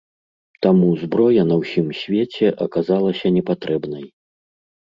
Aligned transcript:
Таму 0.65 0.87
зброя 1.01 1.43
на 1.51 1.55
ўсім 1.61 1.87
свеце 2.01 2.47
аказалася 2.67 3.25
непатрэбнай. 3.37 4.05